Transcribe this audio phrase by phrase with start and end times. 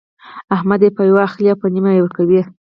[0.55, 2.41] احمد يې په يوه اخلي او په نيمه يې ورکوي.